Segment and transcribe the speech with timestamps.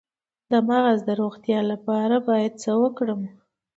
[0.51, 3.21] د مغز د روغتیا لپاره باید څه وکړم؟